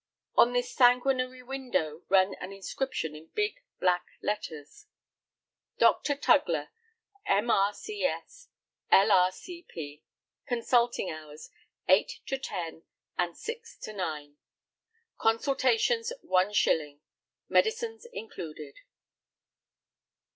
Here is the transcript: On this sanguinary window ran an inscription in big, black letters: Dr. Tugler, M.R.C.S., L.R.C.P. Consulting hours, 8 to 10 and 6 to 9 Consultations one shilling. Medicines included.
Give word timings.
On 0.35 0.51
this 0.51 0.73
sanguinary 0.73 1.43
window 1.43 2.01
ran 2.09 2.33
an 2.39 2.51
inscription 2.51 3.15
in 3.15 3.27
big, 3.35 3.61
black 3.79 4.03
letters: 4.23 4.87
Dr. 5.77 6.15
Tugler, 6.15 6.69
M.R.C.S., 7.27 8.47
L.R.C.P. 8.91 10.01
Consulting 10.47 11.11
hours, 11.11 11.51
8 11.87 12.19
to 12.25 12.39
10 12.39 12.81
and 13.19 13.37
6 13.37 13.77
to 13.77 13.93
9 13.93 14.37
Consultations 15.19 16.11
one 16.23 16.51
shilling. 16.51 17.01
Medicines 17.47 18.05
included. 18.11 18.79